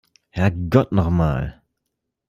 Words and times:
Herrgott 0.31 0.91
noch 0.91 1.11
mal! 1.11 1.61